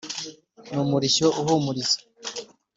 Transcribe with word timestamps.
n’ 0.71 0.75
umurishyo 0.83 1.27
uhumuriza, 1.41 1.97